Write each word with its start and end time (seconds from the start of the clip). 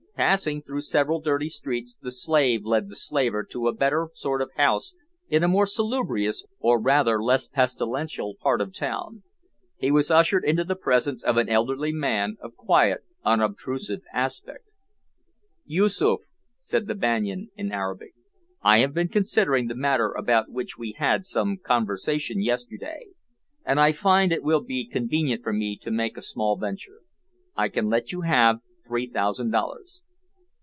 Passing 0.13 0.61
through 0.61 0.81
several 0.81 1.19
dirty 1.19 1.49
streets 1.49 1.97
the 1.99 2.11
slave 2.11 2.63
led 2.63 2.89
the 2.89 2.95
slaver 2.95 3.43
to 3.45 3.67
a 3.67 3.73
better 3.73 4.09
sort 4.13 4.39
of 4.39 4.51
house 4.55 4.93
in 5.29 5.41
a 5.43 5.47
more 5.47 5.65
salubrious 5.65 6.45
or, 6.59 6.79
rather, 6.79 7.19
less 7.23 7.47
pestilential, 7.47 8.35
part 8.39 8.61
of 8.61 8.67
the 8.67 8.73
town. 8.77 9.23
He 9.77 9.89
was 9.89 10.11
ushered 10.11 10.45
into 10.45 10.63
the 10.63 10.75
presence 10.75 11.23
of 11.23 11.37
an 11.37 11.49
elderly 11.49 11.91
man 11.91 12.37
of 12.39 12.55
quiet, 12.55 12.99
unobtrusive 13.25 14.01
aspect. 14.13 14.65
"Yoosoof," 15.65 16.29
said 16.59 16.85
the 16.85 16.93
Banyan 16.93 17.49
in 17.55 17.71
Arabic, 17.71 18.13
"I 18.61 18.77
have 18.79 18.93
been 18.93 19.07
considering 19.09 19.67
the 19.69 19.75
matter 19.75 20.11
about 20.11 20.51
which 20.51 20.77
we 20.77 20.91
had 20.99 21.25
some 21.25 21.57
conversation 21.57 22.43
yesterday, 22.43 23.05
and 23.65 23.79
I 23.79 23.91
find 23.91 24.31
that 24.31 24.35
it 24.35 24.43
will 24.43 24.61
be 24.61 24.85
convenient 24.85 25.41
for 25.41 25.51
me 25.53 25.75
to 25.77 25.89
make 25.89 26.15
a 26.15 26.21
small 26.21 26.57
venture. 26.57 26.99
I 27.57 27.69
can 27.69 27.89
let 27.89 28.11
you 28.11 28.21
have 28.21 28.59
three 28.85 29.07
thousand 29.07 29.49
dollars." 29.49 30.03